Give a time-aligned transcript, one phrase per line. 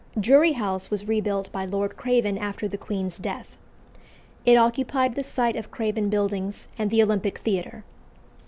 [0.19, 3.55] Drury House was rebuilt by Lord Craven after the Queen's death.
[4.47, 7.83] It occupied the site of Craven Buildings and the Olympic Theatre.